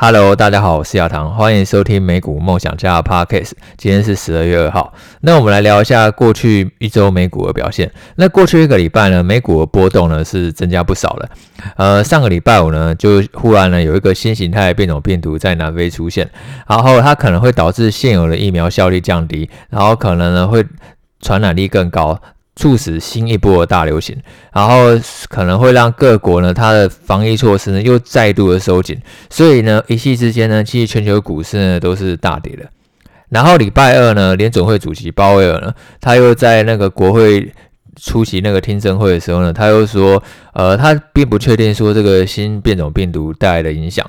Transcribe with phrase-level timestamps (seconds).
[0.00, 3.50] Hello，大家好，我是亚堂，欢迎收听美股梦想家的 Podcast。
[3.76, 7.90] 今天是十二月二号，那我们来聊一下过去一周美股的表现。
[8.14, 11.28] 那过去一个礼拜呢，美股的波动呢是增加不少了。
[11.76, 16.30] 呃，上个礼拜五呢，就忽然呢有一个新形态的变种病毒在南非出现，
[16.68, 20.64] 然后它可能会导致现有的疫苗效力降低，然后可能呢会
[21.20, 22.16] 传染力更高。
[22.58, 24.16] 促使新一波的大流行，
[24.52, 24.86] 然后
[25.28, 29.00] 可能会让各国呢，它的防疫措施呢又再度的收紧，
[29.30, 32.68] 所以呢，一夕之间呢，其实全球股市呢都是大跌的。
[33.28, 37.52] 然后礼拜二呢，联总会主席鲍威尔呢，他又在那个国会
[37.94, 40.20] 出席那个听证会的时候呢，他又说，
[40.52, 44.04] 呃，他并不确定说这个新变种病毒带来的影响，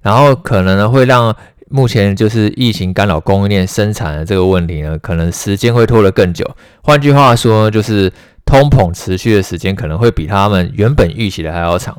[0.00, 1.34] 然后可能呢会让。
[1.70, 6.44] 目前就是疫情干扰供应链生产的这个问题呢，可能时间会拖得更久。
[6.82, 8.12] 换句话说，就是
[8.44, 11.96] 通膨持续的时间可能会比他们原本预期的还要长。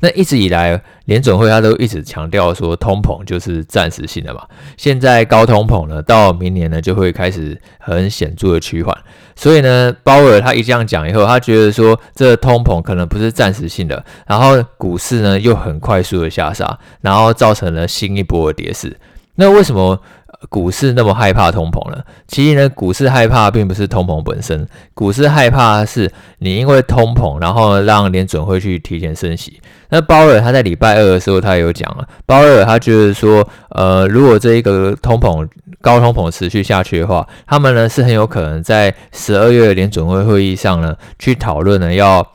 [0.00, 4.42] 那一直以来，联准会他都一直强调说，通膨就是暂时性的嘛。
[4.76, 8.96] 现在高通膨呢，到明年呢就会开始很显著的趋缓。
[9.34, 18.96] 所以呢，鲍尔他一这样讲以后，他觉得说这个通膨可能不是暂时性的，然后股市呢又很快速的下杀，然后造成了新一波的跌势。
[19.34, 20.00] 那为什么？
[20.48, 29.60] 股市那么害怕通膨了，其实呢，股市害怕并不是通膨本身，股市害怕是你因为通膨，然后让联准会去提前升息。
[29.90, 35.48] 那鲍尔他在礼拜二的时候，他也有讲了，鲍尔他觉得说，呃，如果这一个通膨
[35.80, 42.32] 高通膨持续下去的话，他们呢是很有可能在十二月联准会会议上呢去讨论呢要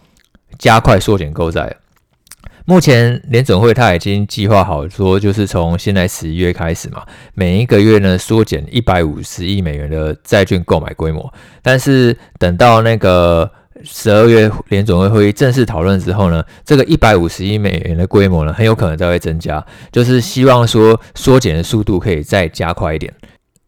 [0.58, 1.76] 加快缩减购债。
[2.66, 11.32] 目前联准会他已经计划好说，就是从现在十一月开始嘛，每一个月呢缩减一百五十亿美元的债券购买规模。
[11.62, 13.52] 但是等到那个
[13.84, 23.14] 十二月联总会会议正式讨论之后呢，这个一百五十亿美元的规模呢很有可能再会增加，就是希望说缩减的速度可以再加快一点。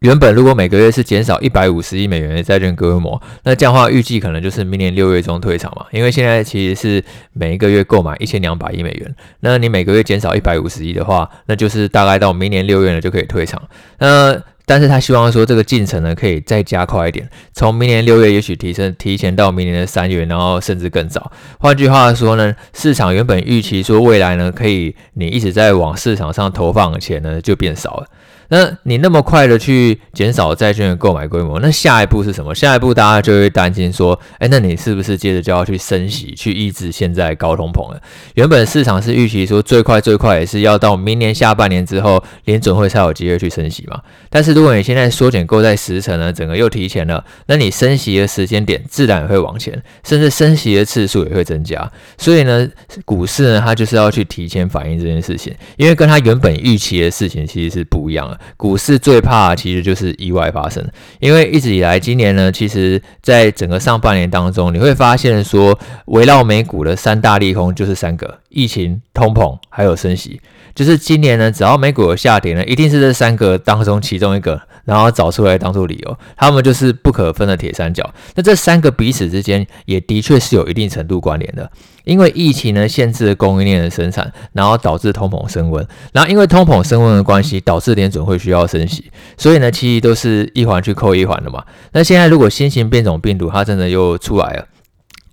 [0.00, 5.86] 原本如果每个月是减少一百五十亿美元的债券规模，那这样的话预计可能就是明年六月中退场嘛。
[5.90, 13.60] 因为现在其实是每一个月购买一千两百亿美元，那你每个月减少一百五十亿的话，那就是大概到明年六月呢就可以退场。
[13.98, 21.30] 那但是他希望说这个进程呢可以再加快一点，从明年六月也许提升提前到明年的三月，然后甚至更早。
[21.58, 28.06] 换句话说呢，市场原本预期说未来呢可以你一直在往市场上投放的钱呢就变少了。
[28.48, 32.54] 那你那么快的去减少债券的购买规模，那下一步是什么？
[32.54, 38.00] 下一步大家就会担心说，哎，那你是不是接着就要去升息，去抑制现在高通膨了？
[38.34, 44.00] 原本市场是预期说最快最快也是要到明年下半年之后，联准会才有机会去升息嘛。
[44.30, 51.90] 但是如果你现在缩减购债时程呢，整个又提前了，那你升息的时间点自然也会往前，甚至升息的次数也会增加。
[52.18, 52.68] 所以呢，
[53.04, 58.35] 股市呢，它就是要去提前反映这件事情，因为跟它原本预期的事情其实是不一样的。
[58.56, 60.84] 股市最怕其实就是意外发生，
[61.20, 70.40] 因为一直以来，今年呢，其实在整个上半年当中，你会发现说，围绕美股的三大利空就是三个：疫情、通膨，还有升息。
[70.74, 78.08] 就是今年呢，只要美股有下跌呢，一定是这三个当中其中一个，然后找出来当做理由，他们就是不可分的铁三角。
[78.36, 81.70] 那这三个彼此之间也的确是有一定程度关联的，
[82.04, 91.62] 因为疫情呢限制了供应链的生产，然后导致通膨升温，然后因为通膨升温的关系，导致联准会需要升息，所以呢，其实都是一环去扣一环的嘛。
[91.92, 94.66] 那现在如果新型变种病毒它真的又出来了。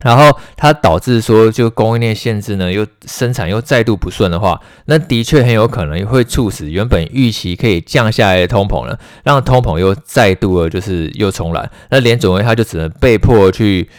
[0.03, 11.69] 然后它导致说，就供应链限制呢，又生产又再度不顺的话，那的确很有可能会促使原本预期可以降下来的通膨呢，让通膨又再度的就是又重来。
[11.90, 13.90] 那联准会它就只能被迫去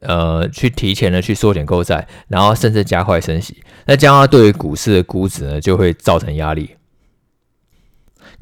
[0.00, 3.56] 呃去提前的去缩减购债，然后甚至加快升息。
[3.86, 6.70] 那这样话对于股市的估值呢，就会造成压力。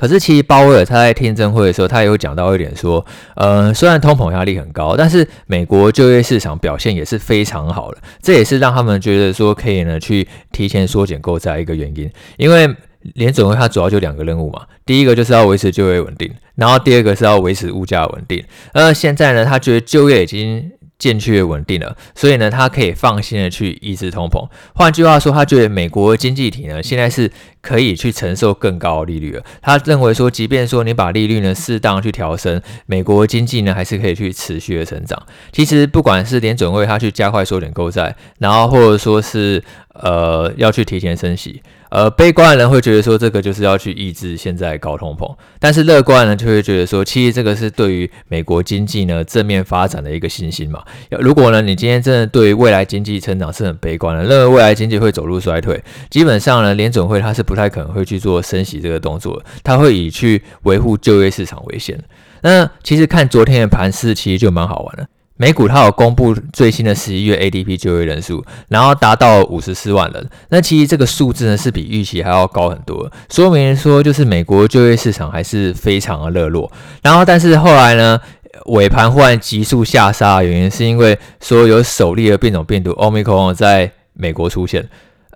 [0.01, 3.05] 可是，其实鲍威尔他在听证会的时候，他也有讲到一点，说，
[3.37, 12.11] 呃，虽然通膨压力很高，但是美国就业市场表现也是非常好的，这也是让他们觉得说可以呢去提前缩减购债一个原因。
[12.39, 12.75] 因为
[13.15, 18.43] 联准会它主要就两个任务嘛，第一个就是要维持就业稳定，然后第二个是要维持物价稳定。
[18.73, 24.47] 而现在呢，他觉得就业已经渐趋稳定了，所以呢，他可以放心的去抑制通膨。
[24.75, 27.33] 换句话说，他觉得美国经济体呢，现在是
[27.63, 29.43] 可以去承受更高的利率了。
[29.63, 35.21] 他认为说，即便说你把利率呢适当去调升，美国经济呢还是可以去持续的成长。
[35.51, 39.65] 其实，不管是联准会他去加快缩减购债，然后或者说是
[39.95, 50.83] 呃要去提前升息，呃，悲观的人会觉得说这个就是要去抑制现在高通膨，但是乐观的人就会觉得说，其实这个是对于美国经济呢正面发展的一个信心嘛。
[51.19, 62.01] 如果呢你今天真的对于未来经济成长是很悲观的，认为未来经济会走入衰退，基本上呢联准会它是不太可能会去做升息这个动作，它会以去维护就业市场为先。
[62.43, 65.07] 那其实看昨天的盘势，其实就蛮好玩的。
[65.41, 70.29] 美股它有公布最新的十一月 ADP 就业人数，然后达到五十四万人。
[70.51, 76.71] 那其实这个数字呢是比预期还要高很多，说明说就是美国就业市场还是非常的热络。
[77.03, 78.21] 然后但是后来呢，
[78.67, 84.87] 尾盘忽然急速下杀，原因是因为说有首例的变种病毒 Omicron 在美国出现。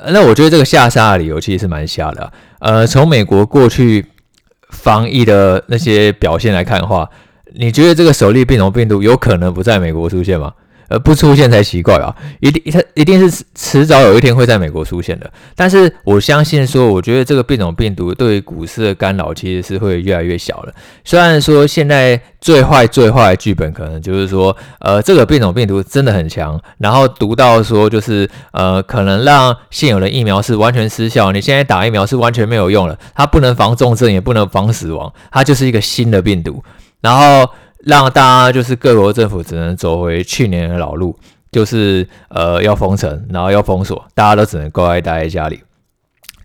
[0.08, 2.30] 那我觉得这个下杀的理由其实是蛮瞎的。
[2.58, 4.04] 呃，从美国过去
[4.68, 7.08] 防疫的那些表现来看的话。
[7.56, 10.52] 你觉得这个首例变种病毒有可能不在美国出现吗？
[10.88, 12.14] 呃，不出现才奇怪啊！
[12.40, 15.32] 一定它一定是迟早有一天会在美国出现的。
[15.56, 20.74] 但是我相信说，我觉得这个变种病毒对于股市的干扰其实是会越来越小的。
[21.02, 31.32] 虽然说现在最坏最坏的剧本可能就是说，呃，这个变种病毒真的很强，然后毒到说就是呃，可能让现有的疫苗是完全失效。
[31.32, 36.62] 你现在打疫苗是完全没有用了，它不能防重症，也不能防死亡，它就是一个新的病毒。
[37.04, 37.46] 然后
[37.80, 41.14] 让大家就是各国政府只能走回去年的老路，
[41.52, 45.60] 就是呃要封城，然后要封锁，大家都只能乖乖待在家里。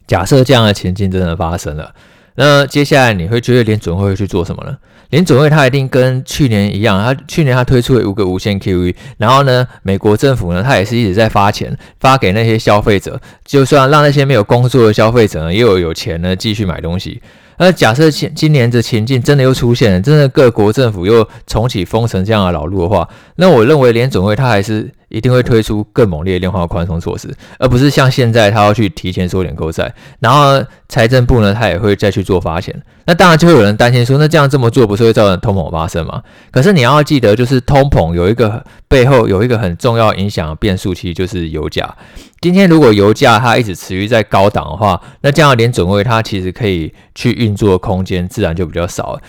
[0.06, 1.94] 假设这样的情境真的发生了，
[2.36, 4.78] 那接下来你会觉得联准会去做什么呢？
[5.12, 17.22] 联准会它一定跟去年一样，它去年它推出了五个无限 QE，然后呢，美国政府呢，它也是一直在发钱发给那些消费者，就算让那些没有工作的消费者呢，也有有钱呢继续买东西。
[17.60, 32.82] 那假设今今年的情境真的又出现了，真的各国政府又重启封城这样的老路的话，那我认为联准会它还是一定会推出更猛烈的量化宽松措施，而不是像现在他要去提前缩减购债，然后财政部呢，他也会再去做发钱。
[33.06, 36.22] 那当然就会有人担心说，那这样这么做不是会造成通膨发生吗？
[36.52, 41.96] 可是你要记得，就是通膨有一个背后有一个很重要影响变数，其实就是油价。
[42.40, 49.22] 今天如果油价它一直持续在高档的话，那这样连准位它其实可以去运作的空间自然就比较少了。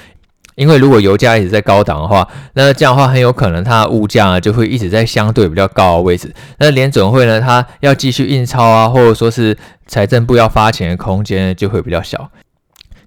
[0.61, 6.31] 因为如果油价一直在高档的话，那这样的话很有可能它的物价呢就会一直在相对比较高的位置。
[6.59, 12.31] 那联准会呢，它要继续印钞啊，或者说是财政部要发钱的空间就会比较小。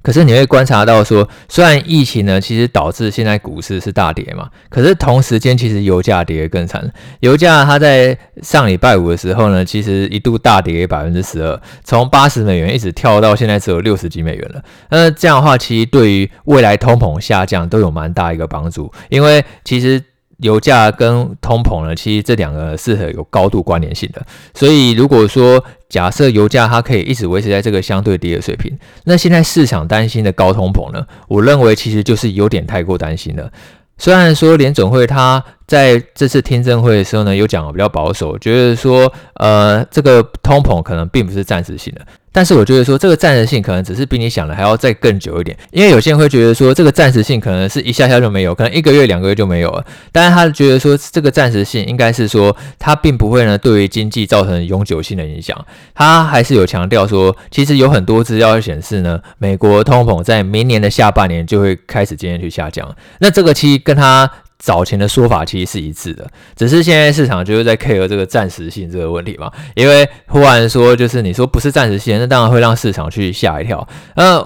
[0.03, 6.91] 可是你会观察到说，虽然疫情呢，其实导致现在股市是大跌嘛，可是同时间其实油价跌得更惨。
[7.21, 14.61] 油价它在上礼拜五的时候呢，其实一度大跌百分之十二，从八十美元一直跳到现在只有六十几美元了。
[14.89, 20.03] 那这样的话，其实对于未来通膨下降都有蛮大一个帮助，因为其实。
[20.43, 24.23] 油价跟通膨呢，其实这两个是很有高度关联性的。
[24.53, 33.51] 所以如果说假设油价它可以一直维持在这个相对低的水平，那现在市场担心的高通膨呢，我认为其实就是有点太过担心了。
[33.97, 42.05] 虽然说联准会它在这次听证会的时候呢，有讲的比较保守，觉得说呃这个通膨可能并不是暂时性的。
[42.33, 49.85] 但是我觉得说这个暂时性可能只是比你想的还要再更久一点，因为有些人会觉得说这个暂时性可能是一下下就没有，可能一个月两个月就没有了。
[50.11, 55.55] 但是他觉得说这个暂时性应该是说它并不会呢对于经济造成永久性的影响。
[55.93, 62.93] 他还是有强调说，其实有很多资料显示呢，美国通膨在明年的下半年就会开始渐渐去下降。
[63.19, 64.29] 那这个其实跟他。
[64.59, 69.51] 早前的说法其实是一致的，只是现在市场就是在 care 这个暂时性这个问题嘛。
[69.75, 73.85] 因为忽然说就是你说不是暂时性，那当然会让市场去吓一跳。
[74.15, 74.39] 那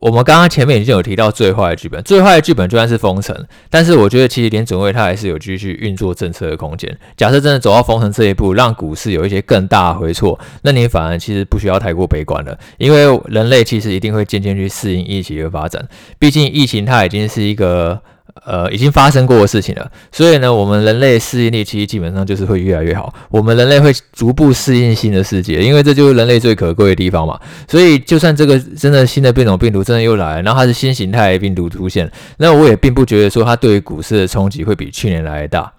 [0.00, 3.36] 我们刚刚前面已经有提到最坏的剧本，最坏的剧本就算是封城，
[3.68, 6.96] 但是我觉得其实连准位它还是有继续运作政策的空间。
[7.16, 15.86] 假设真的走到封城这一步，让股市有一些更大的回挫，那你反而其实不需要太过悲观了，因为人类其实一定会渐渐去适应疫情的发展。
[16.18, 18.00] 毕竟疫情它已经是一个。
[18.44, 23.12] 呃，已经发生过的事情了，所以呢，我们人类适应力其实基本上就是会越来越好。
[23.30, 27.38] 我们人类会逐步适应新的世界，因为这就是人类最可贵的地方嘛。
[27.68, 35.72] 所以，就算这个真的新的变种病毒真的又来，然后它是新形态病毒出现，那我也并不觉得说它对于股市的冲击会比去年来的大，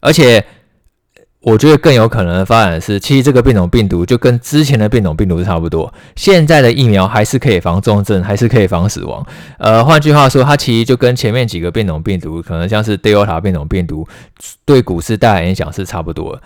[0.00, 0.44] 而且。
[1.46, 5.94] 我觉得更有可能的发展是，其实这个变种病毒就跟之前的变种病毒差不多。
[6.16, 9.24] 现在的疫苗还是可以防重症，还是可以防死亡。
[9.60, 14.04] 呃，换句话说，它其实就跟前面几个变种病毒，可能像是 Delta 变种病毒，
[14.64, 16.36] 对股市带来影响是差不多。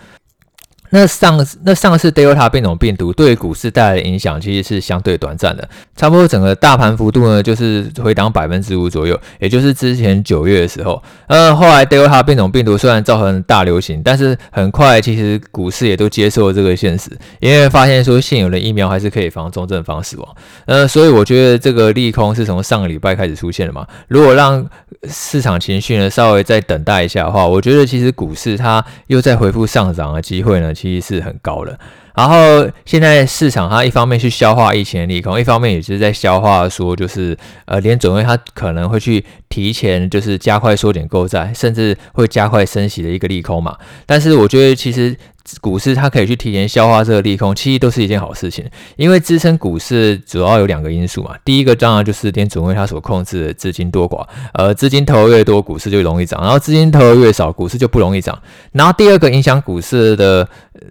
[0.93, 11.01] 那上那上次 Delta 变种病毒对股市带来的影响其实是相对短暂的，差不多整个大盘幅度呢就是回档百分之五左右，也就是之前九月的时候。
[11.27, 20.35] 呃，后来 Delta 变种病毒虽然造成大流行，但是很快其实股市也都接受了这个现实，因为发现说现有的疫苗还是可以防重症、防死亡。
[20.65, 23.87] 呃，所以我觉得这个利空是从上个礼拜开始出现的嘛。
[24.09, 24.69] 如果让
[25.07, 30.73] 市场情绪呢稍微再等待一下的话，我觉得其实股市它又在恢复上涨的机会呢。
[30.81, 31.79] 其实是很高的，
[32.15, 43.77] 然后现在市场它一方面去消化疫情的利空，一方面也是在消化说，就是呃连准会它可能会去提前就是加快缩减购债，甚至会加快升息的一个利空嘛。
[44.07, 45.15] 但是我觉得其实。
[45.59, 48.63] 股市它可以去提前消化这个利空，其实都是一件好事情。
[48.95, 58.39] 因为支撑股市主要有两个因素嘛，第一个当然就是联准会它所控制的资金多寡，呃，资金投入越多，股市就容易涨；然后资金投入越少，股市就不容易涨。
[58.71, 60.47] 然后第二个影响股市的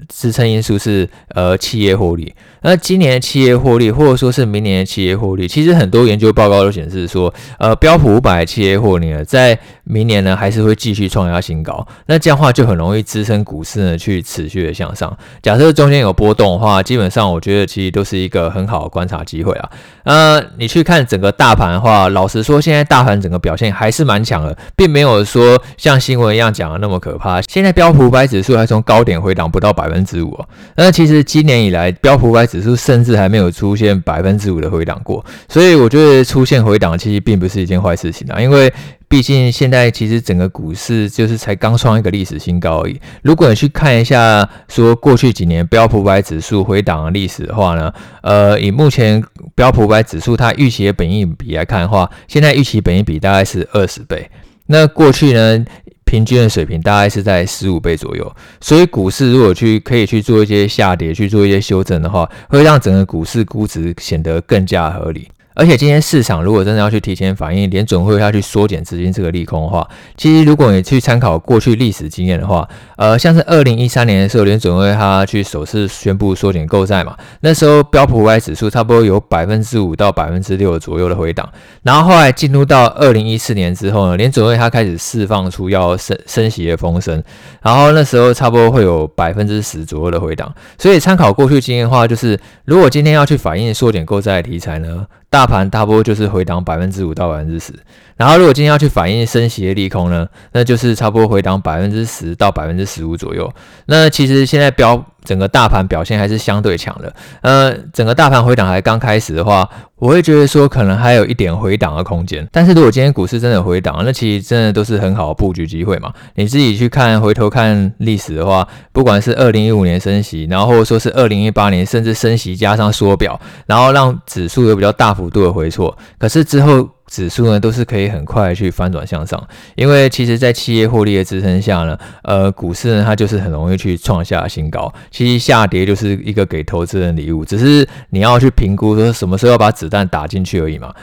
[0.09, 2.35] 支撑因素是呃企业获利。
[2.63, 9.59] 那今年的企业获利，或者说是明年的企业获利，其实很多研究报告都显示说，呃，标普五百企业获利呢，在
[9.91, 11.87] 明年呢还是会继续创下新高。
[12.07, 15.15] 那这样的话就很容易支撑股市呢去持续的向上。
[15.43, 19.71] 假设中间有波动的话，基本上我觉得其实都是一个很好的观察机会啊。
[20.05, 27.41] 呃，你去看整个大盘的话，老实说，现在大盘整个表现还是蛮强的，并没有说像新闻一样讲的那么可怕。
[27.43, 30.39] 现在标普五百指数还从高点回档不到百分之五。
[30.77, 38.73] 那其实今年以来，标普五百指数甚至还没有出现百分之五的回档过，所以我觉得出现回档其实并不是一件坏事情啊，因为
[39.11, 42.99] 毕竟现在其实整个股市就是才刚创一个历史新高而已。
[43.23, 49.21] 如果你去看一下说过去几年标普五百指数回档的历史的话呢，呃，以目前
[49.57, 54.31] 标普五百指数它预期的本益比来看的话，现在预期本益比大概是二十倍，
[54.67, 55.65] 那过去呢？
[56.05, 65.29] 平均的水平大概是在十五倍左右，所以股市如果去可以去做一些下跌，去做一些修正的话，会让整个股市估值显得更加合理。
[65.55, 81.49] 而且今天市场如果真的要去提前反应联准会要去缩减资金这个利空的话，其实如果你去参考过去历史经验的话，呃，像是二零一三年的时候，联准会他去首次宣布缩减购债嘛，那时候标普五百指数差不多有百分之五到百分之六左右的回档，
[81.83, 87.23] 然后后来进入到二零一四年之后呢，联准会他开始释放出要升升息的风声，
[87.61, 97.73] 然后那时候差不多会有百分之十左右的回档，所以参考过去经验的话，就是如果今天要去反映缩减购债的题材呢，大盘差不多就是回档百分之五到百分之十，
[98.17, 103.49] 然后如果今天要去反映升息的利空呢，那就是差不多回档百分之十到百分之十五左右。
[103.87, 112.45] 那其实现在标整个大盘表现还是相对强的，呃，整个大盘回档还刚开始的话，我会觉得说可能还有一点回档的空间。
[112.51, 116.13] 但是如果今天股市真的回档，那其实真的都是很好的布局机会嘛。
[116.35, 126.89] 你自己去看，回头看历史的话，不管是二零一五年升息，然后说是二零一八年，甚至升息加上缩表，然后让指数有比较大幅度的回挫，可是之后。
[127.11, 134.91] 指数呢都是可以很快去翻转向上，因为其实，在企业获利的支撑下呢，呃，股市呢它就是很容易去创下新高。
[135.11, 140.95] 其实下跌就是一个给投资人礼物，只是你要去评估说什么时候要把子弹打进去而已嘛。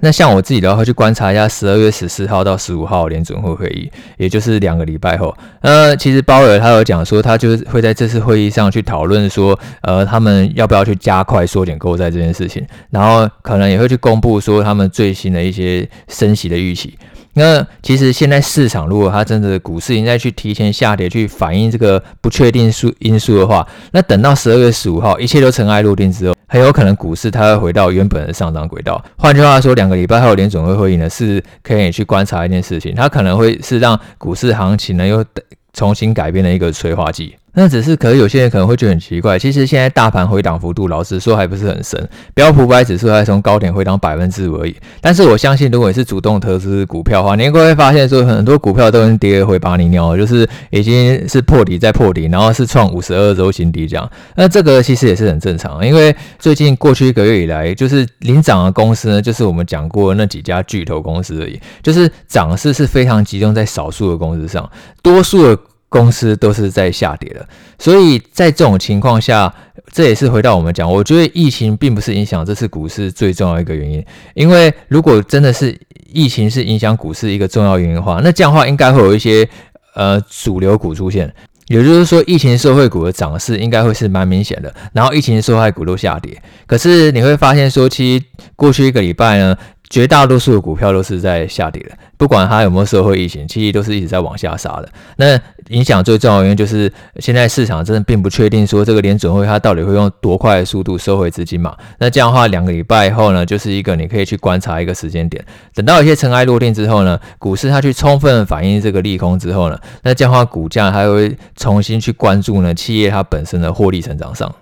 [0.00, 5.34] 那像我自己的话，去观察一下十二月十四号到十五号联准会会议，也就是两个礼拜后。
[5.62, 16.98] 呃，其实鲍尔他有讲说，他就是会在这次会议上去讨论说，呃，他们要不要去加快缩减购债这件事情，然后可能也会去公布说他们最新的一些升息的预期。
[17.34, 26.34] 那其实现在市场如果它真的股市应该去提前下跌，去反映这个不确定数因素的话，那等到十二月十五号一切都尘埃落定之后。
[26.46, 29.02] 很有可能股市它会回到原本的上涨轨道。
[29.16, 35.24] 换句话说，两个礼拜后联准会会议呢，是可以去观察一件事情，它可能会是让股市行情呢又
[35.72, 37.34] 重新改变的一个催化剂。
[37.56, 39.38] 那只是，可是有些人可能会觉得很奇怪。
[39.38, 42.08] 其实现在大盘回档幅度，老实说还不是很深。
[42.34, 44.74] 标普五百指数还从高点回档百分之五而已。
[45.00, 54.10] 但是我相信，如果你是主动投资股票的话，你应该会发现说，很多股票都已经跌回把你鸟了，就是已经是破底再破底，然后是创五十二周新低这样。
[54.34, 64.68] 那这个其实也是很正常，因为最近过去一个月以来，就是领涨的公司呢，就是我们讲过那几家巨头公司而已，就是涨势是非常集中在少数的公司上，
[65.02, 65.62] 多数的。
[65.94, 67.48] 公司都是在下跌的，
[67.78, 69.54] 所以在这种情况下，
[69.92, 75.78] 这也是回到我们讲，我觉得疫情并不是影响这次股市最重要一个原因，因为如果真的是
[76.12, 79.48] 疫情是影响股市一个重要原因的话，那这样的话应该会有一些
[79.94, 81.32] 呃主流股出现，
[81.68, 88.24] 也就是说疫情受惠股的涨势应该会是蛮明显的，然后疫情受害股都下跌，可是你会发现说，其实
[88.56, 89.56] 过去一个礼拜呢。
[89.90, 94.88] 绝大多数的股票都是在下跌的，不管它有没有社会疫情，其实都是一直在往下杀的。
[95.16, 95.38] 那
[95.68, 101.76] 影响最重要的原因就是，现在市场真的并不确定说这个联准会它到底会用多快的速度收回资金嘛？
[101.98, 105.44] 那这样的话，两个礼拜以后呢，就是一个你可以去观察一个时间点。
[105.74, 114.52] 等到一些尘埃落定之后呢，股市它去充分反映这个利空之后呢，那这样话股价它会重新去关注呢企业它本身的获利成长上。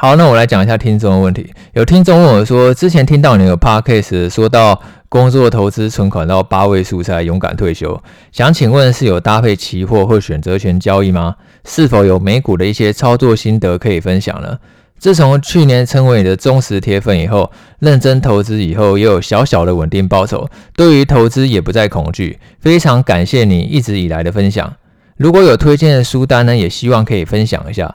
[0.00, 1.52] 好，那我来讲一下听众的问题。
[1.72, 8.00] 有听众问我说，之前听到你有 podcast 说到工作投资存款到八位数才勇敢退休，
[8.30, 11.34] 想请问是有搭配期货或选择权交易吗？
[11.64, 14.56] 是否有美股的一些操作心得可以分享呢？
[15.00, 17.50] 自从去年成为你的忠实铁粉以后，
[17.80, 22.38] 认真投资以后也有小小的稳定报酬，对于投资也不再恐惧。
[22.60, 24.72] 非常感谢你一直以来的分享。
[25.16, 27.92] 如果有推荐的书单呢，也希望可以分享一下。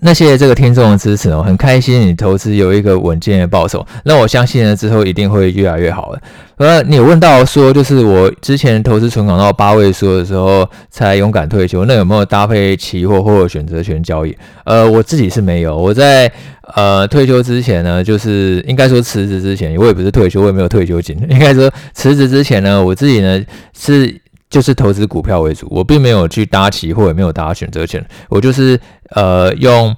[0.00, 6.20] 那谢谢这个听众的支持哦，很开心你投资有一个稳健的报酬，那我相信呢之后一定会越来越好的。
[6.56, 14.36] 呃，你问到说，就是我之前投资存款到八位数的时候才勇敢退休，那有没有搭配期货或者选择权交易？
[14.64, 16.30] 呃，我自己是没有，我在
[16.74, 23.40] 呃退休之前呢，就是应该说辞职之前，我也不是退休，我也没有退休金，应该说辞职之前呢，我自己呢
[23.78, 24.20] 是。
[24.54, 28.78] 就是投资股票为主，我并没有去搭期货，也没有搭选择权，我就是
[29.10, 29.92] 呃用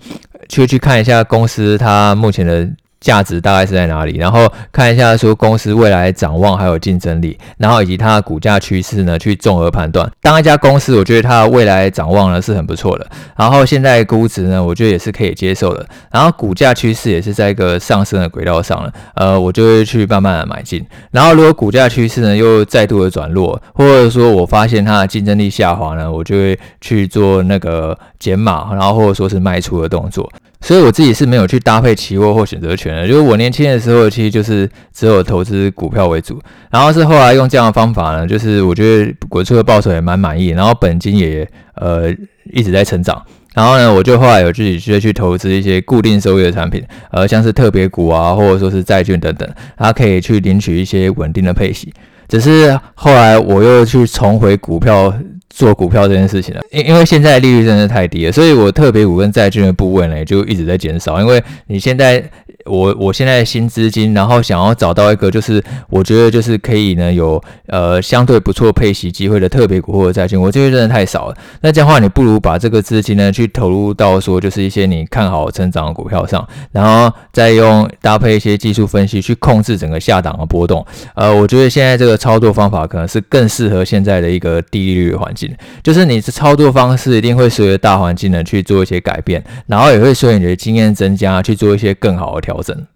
[0.48, 2.66] 去去看一下公司它目前的。
[3.06, 4.16] 价值大概是在哪里？
[4.16, 10.10] 然后看一下说公司未来展望还有竞争力，然后以及它的股价趋势呢，去综合判断。
[10.20, 20.84] 当一家公司，我觉得它的未来展望呢是很不错的，然后现在估值呢，我觉得也是可以接受的，然后股价趋势也是在一个上升的轨道上了，呃，我就会去慢慢的买进。
[21.12, 30.30] 然后如果股价趋势呢又再度的转弱，或者说我发现它的竞争力下滑呢，我就会去做那个减码，然后或者说是卖出的动作。
[30.62, 42.10] 所以我自己是没有去搭配期货或选择权的，就是我年轻的时候其实就是只有投资股票为主，然后是后来用这样的方法呢，就是我觉得滚出的报酬也蛮满意，然后本金也呃
[42.52, 43.22] 一直在成长，
[43.54, 46.82] 然后呢我就后来有自己去去投资一些固定收益的产品，
[47.12, 51.92] 呃像是特别股啊或者说是债券等等，它可以去领取一些稳定的配息，
[52.28, 55.14] 只是后来我又去重回股票。
[55.50, 62.22] 做股票这件事情了，因因为现在利率真的太低了，所以我特别股跟债券的部位呢，就一直在减少，因为你现在。
[62.66, 71.36] 我我现在新资金，然后想要找到一个就是我觉得就是可以呢有呃相对不错配息机会的特别股或者债券，我觉得真的太少了。
[71.60, 80.84] 那这样的话，你不如把这个资金呢去投入到说就是一些你看好成长的股票上，然后再用搭配一些技术分析去控制整个下档的波动。
[81.14, 92.86] 呃，我觉得现在这个操作方法可能是更适合现在的一个低利率环境，就是你的操作方式一定会随着大环境呢去做一些改变，然后也会随着你的经验增加去做一些更好的调调整。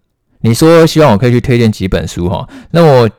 [0.41, 3.09] 你说希望我可以去推荐几本书哈，那我。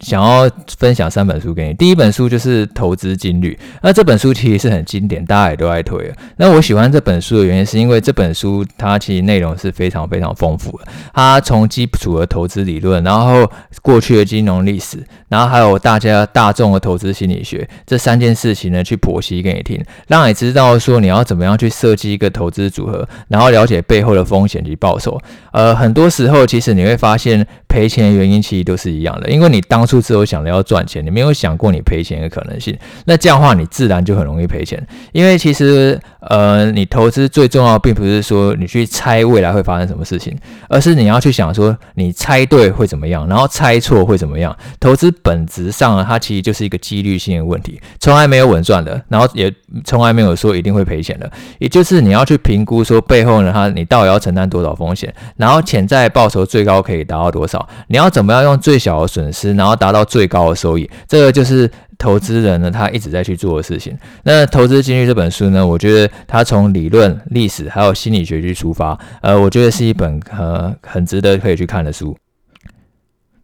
[0.00, 1.74] 想要分享三本书给你。
[1.74, 6.12] 第一本书就是《投资金律》，那这本书其实是很经典，大家也都爱推。
[6.36, 10.84] 那我喜欢这本书的原因，是因为这本书它其实内容是非常非常丰富的。
[11.12, 13.50] 它从基础的投资理论，然后
[13.82, 25.20] 过去的金融历史，然后还有大家大众的投资心理学这三件事情呢，去剖析给你听，让你知道说你要怎么样去设计一个投资组合，然后了解背后的风险及报酬。
[25.52, 32.76] 呃，很多时候其实你会发现赔钱的原因其实都是一样的，因为你当初只有想着要赚钱，你没有想过你赔钱的可能性。
[33.04, 34.84] 那这样的话，你自然就很容易赔钱。
[35.12, 40.36] 因为其实，呃，你投资最重要，并不是说你去猜未来会发生什么事情，
[40.68, 44.56] 而是你要去想说，你猜对会怎么样，然后猜错会怎么样。
[44.80, 49.52] 投资本质上呢，它其实就是一个几率性的问题，从来没有稳赚的，然后也
[49.84, 51.30] 从来没有说一定会赔钱的。
[51.58, 57.57] 也就是你要去评估说背后呢，它你到底要承担多少风险，然后潜在报酬最高可以达到多少，
[57.88, 63.96] 你要怎么样用最小的损失，然后达到最高的收益，这个就是投资人呢他一直在去做的事情。
[64.24, 72.16] 那《投资金律》这本书呢，我觉得它从理论、历史还有心理学去出发，呃，我觉得是一本呃很值得可以去看的书。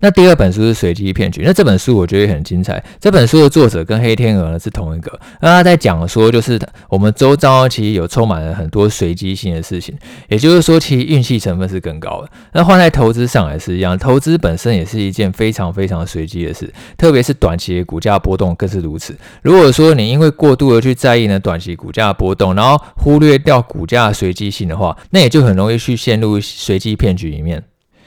[0.04, 2.84] 那第二本书是随机骗局，那这本书我觉得也很精彩。
[3.00, 9.96] 这本书的作者跟黑天鹅呢是同一个，那他在讲说，就是我们周遭其实有充满了很多随机性的事情，
[10.28, 12.28] 也就是说，其实运气成分是更高的。
[12.52, 19.16] 那换在投资上也是一样，投资本身也是一件非常非常随机的事，特别是短期的股价波动更是如此。
[19.40, 27.64] 如果说你因为过度的去在意呢短期股价波动，然后忽略掉股价随机性的话，那也就很容易去陷入随机骗局里面。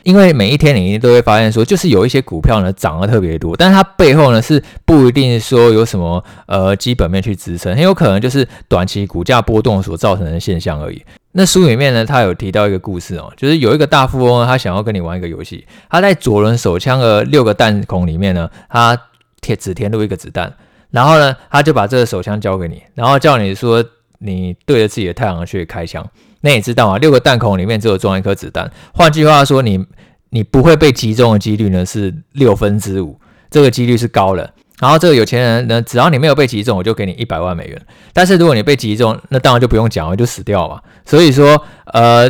[0.08, 11.04] 因为每一天你都会发现说，就是有一些股票呢涨得特别多，但是它背后呢是不一定说有什么呃基本面去支撑，很有可能就是短期股价波动所造成的现象而已。
[11.34, 18.98] 那书里面呢，他有提到一个故事哦，就是有一个大富翁，他想要跟你玩一个游戏，他在左轮手枪的六个弹孔里面呢，他
[19.42, 20.54] 填只填入一个子弹，
[20.90, 23.84] 然后呢，他就把这个手枪交给你，然后叫你说
[24.20, 26.10] 你对着自己的太阳穴开枪。
[26.48, 26.98] 那你知道啊？
[26.98, 29.86] 六个弹孔里面只有装一颗子弹，换句话说，你
[30.30, 33.20] 你不会被击中的几率呢是六分之五，
[33.52, 34.54] 这个几率是高的。
[34.80, 37.82] 然后这个有钱人呢，只要你没有被击中，我就给你一百万美元。
[38.14, 40.80] 但是如果你被击中，那当然就不用讲了，就死掉嘛。
[41.06, 42.30] 所以说，呃，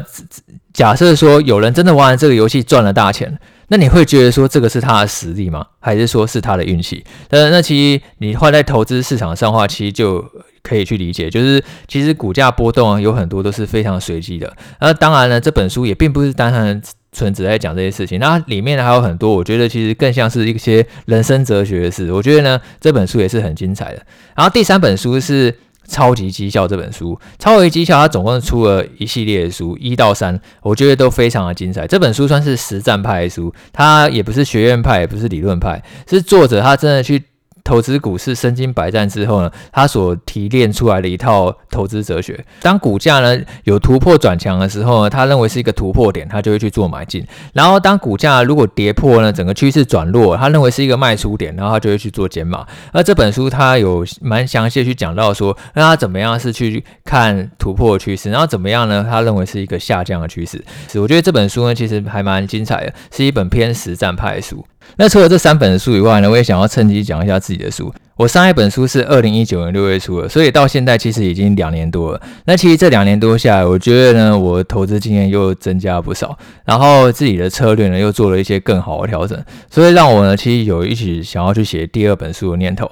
[0.74, 5.64] 假设说有人真的玩这个游戏赚了大钱，那你会觉得说这个是他的实力吗？
[5.80, 7.06] 还是说是他的运气？
[7.30, 10.26] 呃，那其实你换在投资市场上的话，其实就
[10.64, 14.52] 可以去理解，就是其实股价波动有很多都是非常随机的。
[14.82, 16.82] 那当然呢，这本书也并不是单单。
[17.14, 22.12] 纯只在讲这些事情，那里面呢还有很多，我觉得其实更像是一些人生哲学的事。
[22.12, 24.06] 我觉得呢，这本书也是很精彩的。
[24.36, 25.52] 然后第三本书是
[25.88, 31.88] 《超级绩效》这本书，《超级绩效》它总共出了一系列的书，一到三，我觉得都非常的精彩。
[31.88, 37.24] 这本书算是实战派的书，它也不是学院派，也不是理论派，是作者他真的去。
[37.68, 42.46] 投资股市身经百战之后呢，他所提炼出来的一套投资哲学。
[42.62, 47.28] 当股价呢有突破转强的时候呢，他认为是一个突破点，他就会去做买进。
[47.52, 52.66] 然后当股价如果跌破呢，整个趋势转弱，他认为是一个卖出点，然后他就会去做减码。
[52.94, 59.06] 而这本书他有蛮详细去讲到说，那他怎么样是去看突破趋势，然后怎么样呢？
[59.10, 60.64] 他认为是一个下降的趋势。
[60.90, 64.66] 是我觉得这本书呢其实还蛮精彩的，是一本偏实战派的书。
[64.96, 67.94] 那除了这三本书以外呢，我也想要趁机讲一下自己的书。
[68.18, 72.20] 我上一本书是二零一九年六月出的，所以到现在其实已经两年多了。
[72.46, 82.90] 那其实这两年多下来，我觉得呢，我投资经验又增加了不少，然后自己的策略呢又做了一些更好的调整，所以让我呢其实有一起想要去写第二本书的念头。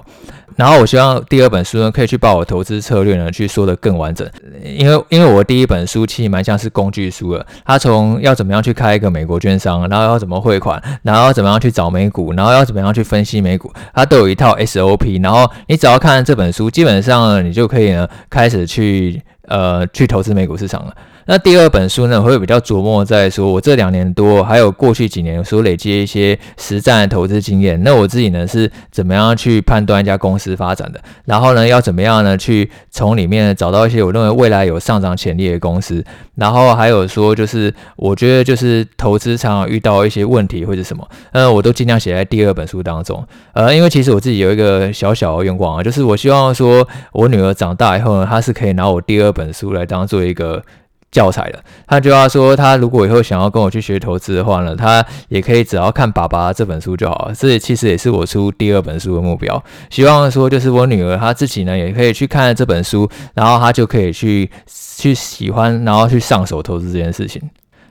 [0.54, 4.26] 然后我希望第二本书呢，可以去把我投资策略呢，去说得更完整。
[4.64, 15.15] 因为因为我第一本书其实蛮像是工具书的，它从要怎么样去开一个美国券商，然后要怎么汇款，然后要怎么样去找美股，然后要怎么样去分析美股，它都有一套 SOP。
[15.22, 20.94] 然后你只要看这本书，基本上，你就可以呢开始去呃去投资美股市场了。
[21.28, 27.82] 那第二本书呢，我会比较琢磨在说，我这两年多，还有过去几年所累积一些实战的投资经验。
[27.82, 31.00] 那我自己呢，是怎么样去判断一家公司发展的？
[31.24, 36.04] 然后呢，要怎么样呢，去从里面找到一些我认为未来有上涨潜力的公司？
[36.36, 43.26] 然后还有说，就是我觉得就是投资常常遇到一些问题或者什么，呃，我都尽量写在第二本书当中。
[43.52, 50.62] 呃，因为其实我自己有一个小小的愿望啊，就是我希望说我女儿长大以后呢，她是可以拿我第二本书来当做一个。
[51.10, 57.34] 教材的，他就要说，他如果以后想要跟我去学投资的话呢，他也可以只要看爸爸这本书就好了。
[57.34, 67.40] 这其实也是我出第二本书的目标，希望说就是我女儿她自己呢也可以去看这本书，然后她就可以去去喜欢，然后去上手投资这件事情。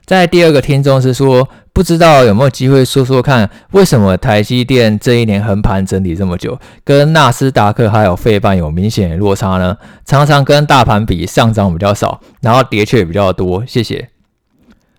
[0.05, 9.75] 在第二个听众是说，不知道有没有机会说说看，为什么台积电这一年横盘整理这么久，跟纳斯达克还有费半有明显的落差呢？
[10.05, 13.65] 常常跟大盘比上涨比较少，然后跌却比较多。
[13.65, 14.09] 谢谢。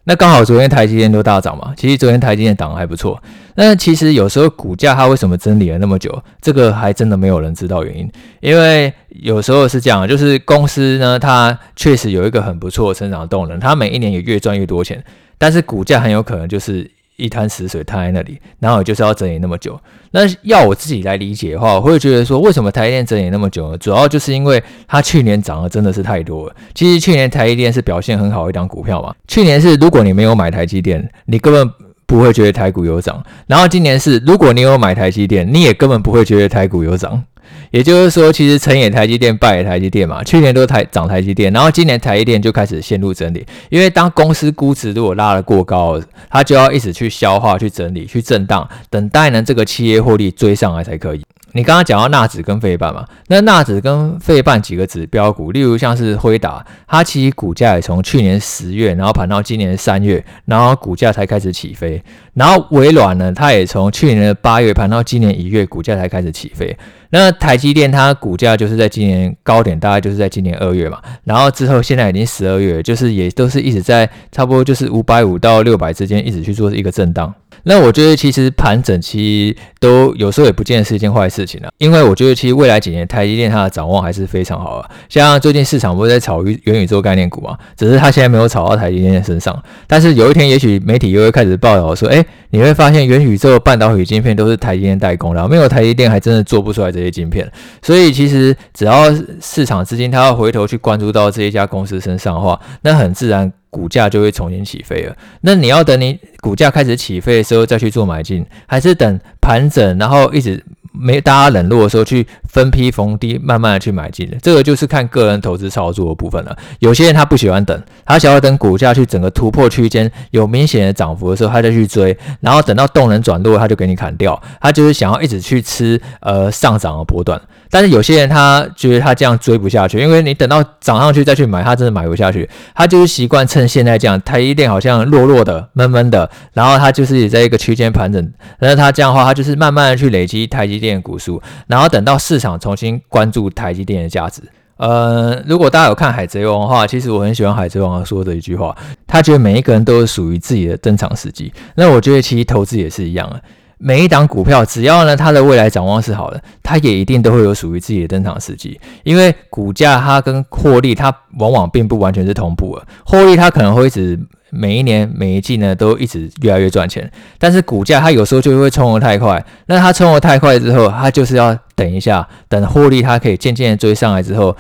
[0.08, 3.20] 那刚好昨天台积电都大涨嘛，其实昨天台积电涨得还不错。
[3.56, 8.08] 那其实有时候股价它为什么整理了那么久，这个还真的没有人知道原因。
[8.40, 15.02] 因为有时候是这样，就是公司呢，它确实有一个很不错的成长动能，它每一年也越赚越多钱，
[15.38, 16.90] 但是股价很有可能就是。
[17.16, 19.79] 一滩死水摊在那里，然后就是要整理那么久。
[20.12, 23.79] 那要我自己来理解的话，我会觉得说，为什么台积电整理那么久呢？
[23.79, 26.55] 主要就是因为它去年涨的真的是太多了。
[26.74, 29.14] 其实去年台积电是表现很好一档股票嘛。
[29.29, 31.70] 去年是如果你没有买台积电，你根本
[32.07, 33.22] 不会觉得台股有涨。
[33.46, 37.22] 然后今年是如果你有买台积电，你也根本不会觉得台股有涨。
[37.70, 40.22] 也就是说，其实成也台积电，败也台积电嘛。
[40.22, 43.44] 去年都台涨台积电，然后今年台积电就开始陷入整理。
[43.68, 46.00] 因为当公司估值如果拉得过高，
[46.31, 51.25] 它就要一直去消化、去整理、去震荡，等待呢这个企业获利追上来才可以。
[51.56, 62.02] 你刚刚讲到纳指跟费半嘛，那纳指跟费半几个指标股，例如像是辉达，它其实股价也从去年十月，然后盘到今年三月，然后股价才开始起飞。
[62.34, 66.76] 然后微软呢，它也从去年的八月盘到今年一月，股价才开始起飞。
[67.10, 77.32] 那台积电它股价就是在今年高点，大概就是在今年二月嘛，然后之后现在已经十二月，就是也都是一直在差不多就是五百五到六百之间，一直去做一个震荡。
[77.68, 84.90] 那我觉得其实盘整期都有时候也不见得是一件坏事情啊，因为我觉得其实未来几年台积电它的展望还是非常好啊。
[85.09, 89.61] 像最近市场不是在炒元宇宙概念股嘛，只是它现在没有炒到台积电身上。
[89.88, 97.50] 但是有一天，也许媒体又会开始报道说，哎，你会发现元宇宙半导体晶片都是台积电代工的，没有台积电还真的做不出来这些晶片。
[97.83, 103.52] 所以其实只要市场资金它要回头去关注到这一家公司身上的话，那很自然。
[103.76, 105.14] 股价就会重新起飞了。
[105.42, 110.64] 那你要等你股价开始起飞的时候再去做买进，还是等盘整，然后一直
[110.98, 114.30] 没大家冷落的时候去分批逢低慢慢的去买进？
[114.42, 116.56] 这个就是看个人投资操作的部分了。
[116.78, 124.40] 有些人他不喜欢等，他想要等股价去整个突破区间有明显的涨幅的时候，他再去追，然后等到动能转弱，他就给你砍掉。
[124.61, 127.40] 他就是想要一直去吃呃上涨的波段。
[127.68, 132.48] 但是有些人他觉得他这样追不下去，因为你等到涨上去再去买，他真的买不下去。
[132.74, 138.32] 他就是习惯趁现在这样，台积电好像弱弱的、闷闷的，然后他就是也在一个区间盘整。
[138.61, 144.40] 那他这样的话，他就是慢慢的去累积台积电的股数，然后等到市场重新关注台积电的价值。
[144.77, 151.53] 呃，如果大家有看《海贼王》的话，其实我很喜欢《海贼王》说的一句话，他觉得每一个人都是属于自己的登场时机。
[151.75, 153.40] 那我觉得其实投资也是一样的。
[153.79, 158.79] 每一档股票，只要呢它的未来展望是好的，它也一定都会有属于自己的登场时机。
[159.03, 164.18] 因为股价它跟获利，它往往并不完全是同步的，获利它可能会一直。
[164.50, 169.44] 每一年每一季呢，都一直越来越赚钱，但是股价它有时候就会冲得太快。
[169.66, 174.56] 那它冲得太快之后，它就是要等一下，等获利它可以渐渐追上来之后，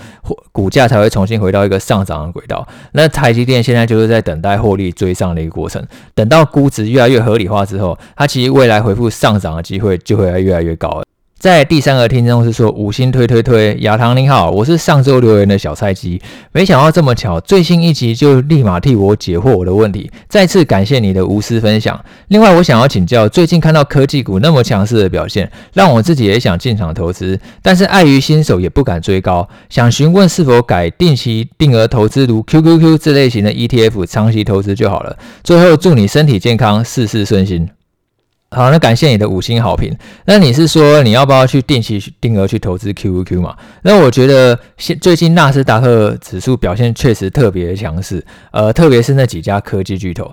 [0.52, 2.66] 股价才会重新回到一个上涨的轨道。
[2.92, 5.82] 那台积电现在就是在等待获利追上的一个过程，
[6.14, 11.05] 等到估值越来越合理化之后，它其实未来恢复上涨的机会就会越来越高了。
[11.38, 16.20] 在第三个听众是说五星推推推，亚堂您好，我是上周留言的小菜鸡，
[16.50, 22.02] 没想到这么巧，最新一集就立马替我解惑我的问题，再次感谢你的无私分享。
[22.28, 35.16] 另外，我想要请教，最近看到科技股那么强势的表现，让我自己也想进场投资，但是碍于新手也不敢追高，想询问是否改定期定额投资，如 QQQ 这类型的 ETF 长期投资就好了。
[35.44, 37.68] 最后祝你身体健康，事事顺心。
[38.50, 39.92] 好，那感谢你的五星好评。
[40.24, 43.56] 那你是说你要不要去定期定额去投资 QQQ 嘛？
[43.82, 50.30] 那我觉得现最近纳斯达克指数表现确实特别强势，呃，特别是那几家科技巨头，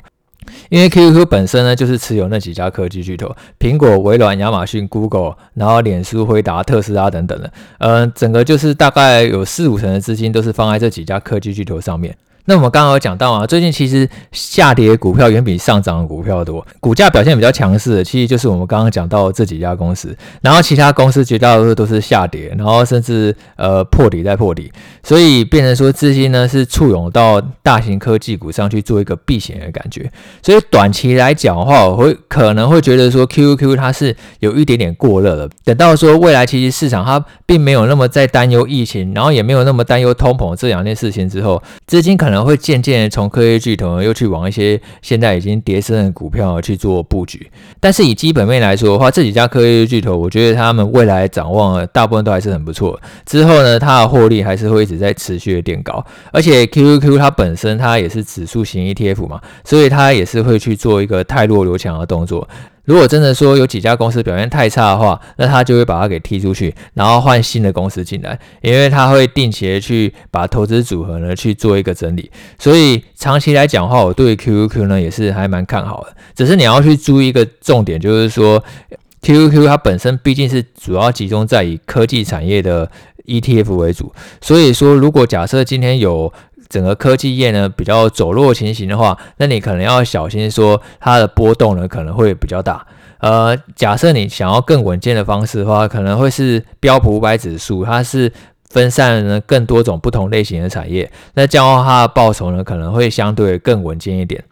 [0.69, 12.15] 因为 QQQ 本身呢就是持有那几家科技巨头，苹果、微软、亚马逊、Google，然后脸书、辉达、特斯拉等等的，呃，整个就是大概有四五成的资金都是放在这几家科技巨头上面。
[12.46, 24.70] 那我们刚刚有讲到啊，最近其实下跌股票远比上涨的股票多，股价表现比较强势的，其实就是我们刚刚讲到这几家公司，然后其他公司绝大多数都是下跌，然后甚至呃破底再破底，
[25.04, 42.33] 所以变成说资金呢是簇拥到大型科技股上去做一个避险的感觉，所以短期来讲的话，我会可能会觉得说 QQQ 它是有一点点过热了，等到说未来其实市场它并没有那么在担忧疫情，然后也没有那么担忧通膨这两件事情之后，资金可能。
[42.34, 47.48] 可能会渐渐从科技巨头又去往一些现在已经跌深的股票去做布局，
[47.80, 53.00] 但是以基本面来说的话，这几家科技巨头，我觉得他们未来展望大部分都还是很不错。
[53.24, 62.50] 之后呢，它的获利还是会一直在持续的垫高，而且 QQQ 它本身它也是指数型 ETF 嘛，所以它也是会去做一个汰弱留强的动作。
[62.86, 72.30] 如果真的说有几家公司表现太差的话，那他就会把它给踢出去，然后换新的公司进来，因为他会定期的去把投资组合呢去做一个整理。
[72.60, 76.15] 所以长期来讲的话，我对 QQQ 呢也是还蛮看好的。
[76.36, 78.62] 只是你要去注意一个重点，就是说
[79.22, 82.91] QQQ 它本身毕竟是主要集中在以科技产业的
[83.26, 86.32] ETF 为主，所以说如果假设今天有
[86.74, 92.84] 整个科技业呢比较走弱情形的话，那你可能要小心说它的波动呢可能会比较大。
[93.20, 98.34] 呃，假设你想要更稳健的方式的话，可能会是标普五百指数，它是
[98.72, 104.44] 分散了更多种不同类型的产业，那这样的话它的报酬呢可能会相对更稳健一点。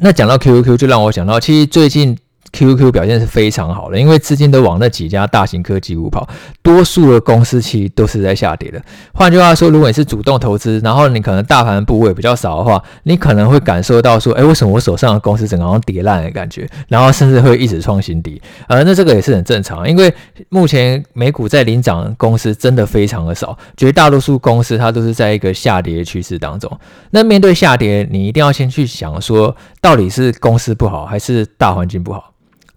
[0.00, 2.18] 那讲到 QQQ，就让我想到，其实最近。
[2.52, 6.28] QQ 表现是非常好的，因为资金都往那几家大型科技股跑，
[6.62, 8.82] 多数的公司其实都是在下跌的。
[9.12, 18.42] 换句话说，如果你是主动投资，然后你可能大盘部位比较少的话，你可能会感受到说，哎，为什么我手上的公司整个好像跌烂的感觉，然后甚至会一直创新低。
[18.66, 20.12] 呃，那这个也是很正常，因为
[20.48, 26.70] 目前美股在领涨的公司真的非常的少，绝大多数公司它都是在一个下跌的趋势当中。
[27.10, 32.29] 那面对下跌，你一定要先去想说，到底是公司不好，还是大环境不好？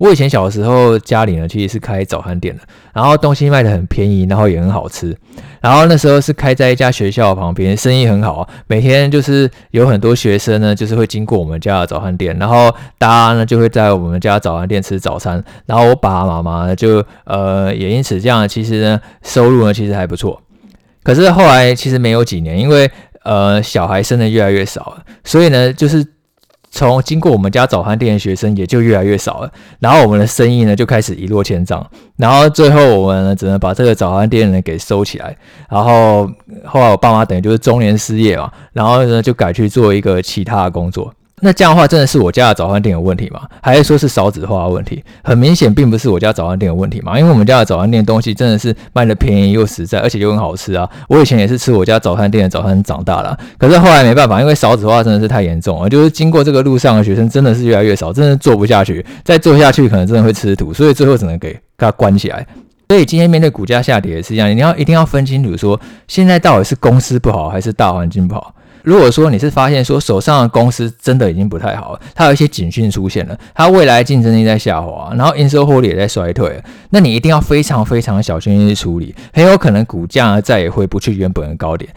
[0.04, 2.62] 我以前小时候家里呢，其实是开早餐店的，
[2.94, 5.16] 然后东西卖得很便宜，然后也很好吃。
[5.62, 15.42] 然后那时候是开在一家学校旁边，生意很好，每天就是有很多学生呢，就是会经过我们家的早餐店，然后大家呢就会在我们家早餐店吃早餐。
[15.68, 20.42] 然后我爸爸妈妈呢就呃也因此这样，其实呢收入呢其实还不错。
[21.02, 22.92] 可是后来其实没有几年，因为
[23.24, 26.06] 呃小孩生的越来越少了，所以呢就是。
[26.76, 35.38] 从经过我们家早餐店的学生也就越来越少了，然后我们的生意呢就开始一落千丈，然后最后我们呢只能把这个早餐店呢给收起来，
[35.70, 36.28] 然后
[36.66, 41.14] 后来我爸妈等于就是中年失业嘛，然后呢就改去做一个其他的工作。
[41.42, 43.42] 那这样的话，真的是我家的早餐店有问题吗？
[43.62, 45.04] 还是说是少子化的问题？
[45.24, 50.90] 很明显，并不是我家早餐店有问题嘛，因为我们家的早餐店东西真的是卖的便宜又实在，而且又很好吃啊。
[51.10, 62.46] 我以前也是吃我家早餐店的早餐长大的，可是后来没办法，因为少子化真的是太严重了，就是经过这个路上的学生真的是越来越少，真的做不下去，再做下去可能真的会吃土，所以最后只能给给它关起来。
[62.88, 68.54] 所以今天面对股价下跌也是一样，你要一定要分清楚说，现在到底是公司不好还是大环境不好。
[68.84, 81.90] 如果说你是发现说手上的公司真的已经不太好了，它有一些警讯出现了，它未来竞争力在下滑，然后营收获利也在衰退，那你一定要非常非常小心去处理，很有可能股价再也回不去原本的高点。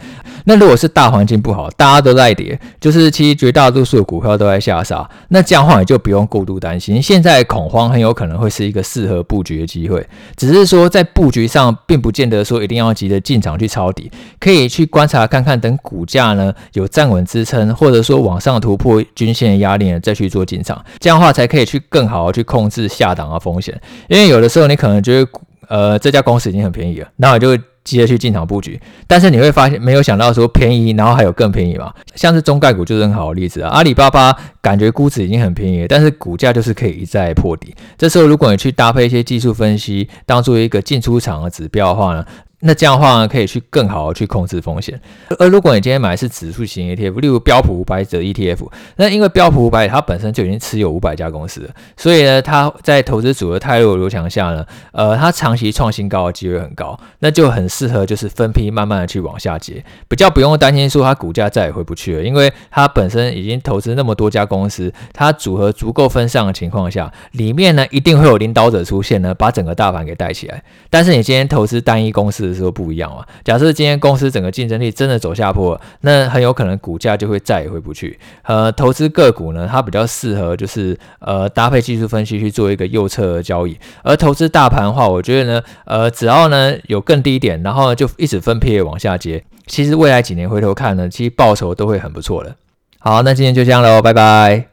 [0.45, 16.53] 那如果是大环境不好，大家都在跌，就是其实绝大多数的股票都在下杀，那这样的话你就不用过度担心，现在恐慌很有可能会是一个适合布局的机会，只是说在布局上并不见得说一定要急着进场去抄底，可以去观察看看，等股价呢。
[16.77, 23.79] 有站稳支撑，或者说往上突破均线压力，再去做进场，这样的话才可以去更好的去控制下档的风险。
[24.07, 25.29] 因为有的时候你可能觉得，
[25.67, 31.93] 呃，这家公司已经很便宜了，那我就急着去进场布局，但是你会发现没有想到说便宜，然后还有更便宜嘛。
[32.15, 37.73] 像是中概股就是很好的例子啊，阿里巴巴感觉估值已经很便宜了，但是股价就是可以一再破底。
[37.97, 42.25] 这时候如果你去搭配一些技术分析，当做一个进出场的指标的话呢，
[42.61, 44.99] 那这样的话呢，可以去更好的去控制风险。
[45.37, 70.63] 而如果你今天买的是指数型 ETF，例如标普五百指 ETF，那因为标普五百它本身就已经持有五百家公司了，所以呢，它在投资组合太弱流强下呢，呃，它长期创新高的机会很高，那就很适合就是分批慢慢的去往下接，比较不用担心说它股价再也回不去了，因为它本身已经投资那么多家公司，它组合足够分散的情况下，里面呢一定会有领导者出现呢，把整个大盘给带起来。
[70.89, 73.25] 但是你今天投资单一公司，的时候不一样嘛？
[73.43, 78.19] 假设今天公司整个竞争力真的走下坡，那很有可能股价就会再也回不去。
[78.43, 83.77] 呃，投资个股呢，它比较适合就是呃搭配技术分析去做一个右侧的交易。
[84.03, 92.55] 而投资大盘的话，我觉得呢，呃，只要呢有更低点，然后呢就一直分批往下接，其实未来几年回头看呢，其实报酬都会很不错的。
[92.99, 94.67] 好，那今天就这样喽，拜拜。